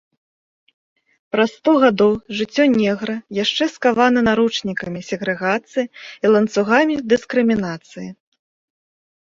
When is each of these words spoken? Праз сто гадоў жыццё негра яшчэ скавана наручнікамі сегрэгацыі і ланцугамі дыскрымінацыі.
Праз 1.33 1.49
сто 1.57 1.71
гадоў 1.83 2.13
жыццё 2.39 2.65
негра 2.77 3.15
яшчэ 3.43 3.63
скавана 3.75 4.19
наручнікамі 4.29 5.05
сегрэгацыі 5.11 5.85
і 6.27 6.35
ланцугамі 6.37 6.95
дыскрымінацыі. 7.15 8.09